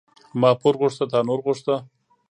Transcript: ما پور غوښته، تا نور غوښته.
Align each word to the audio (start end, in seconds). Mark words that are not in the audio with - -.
ما 0.39 0.49
پور 0.61 0.75
غوښته، 0.79 1.05
تا 1.11 1.19
نور 1.27 1.39
غوښته. 1.45 1.75